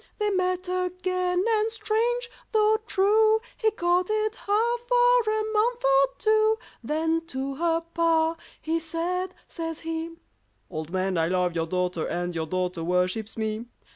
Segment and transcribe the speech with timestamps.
[0.17, 6.57] They met again, and strange, though true, He courted her for a month or two,
[6.83, 10.15] Then to her pa he said, says he,
[10.71, 13.65] "Old man, I love your daughter and your daughter worships me!"